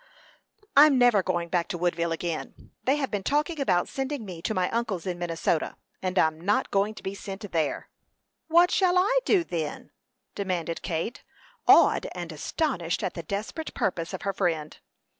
"I'm 0.75 0.97
never 0.97 1.21
going 1.21 1.49
back 1.49 1.67
to 1.67 1.77
Woodville 1.77 2.11
again. 2.11 2.71
They 2.85 2.95
have 2.95 3.11
been 3.11 3.21
talking 3.21 3.59
about 3.59 3.87
sending 3.87 4.25
me 4.25 4.41
to 4.41 4.53
my 4.55 4.67
uncle's, 4.71 5.05
in 5.05 5.19
Minnesota, 5.19 5.75
and 6.01 6.17
I'm 6.17 6.41
not 6.41 6.71
going 6.71 6.95
to 6.95 7.03
be 7.03 7.13
sent 7.13 7.51
there." 7.51 7.87
"What 8.47 8.71
shall 8.71 8.97
I 8.97 9.19
do, 9.25 9.43
then?" 9.43 9.91
demanded 10.33 10.81
Kate, 10.81 11.21
awed 11.67 12.07
and 12.15 12.31
astonished 12.31 13.03
at 13.03 13.13
the 13.13 13.21
desperate 13.21 13.75
purpose 13.75 14.11
of 14.11 14.23
her 14.23 14.33
friend. 14.33 14.75